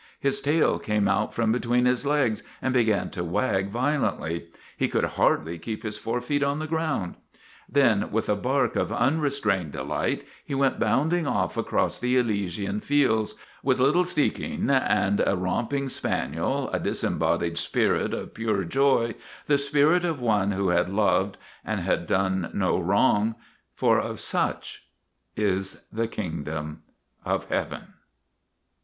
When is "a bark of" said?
8.27-8.91